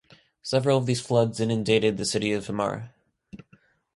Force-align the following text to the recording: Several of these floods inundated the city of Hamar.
Several 0.41 0.79
of 0.79 0.87
these 0.87 0.99
floods 0.99 1.39
inundated 1.39 1.95
the 1.97 2.05
city 2.05 2.31
of 2.33 2.47
Hamar. 2.47 2.91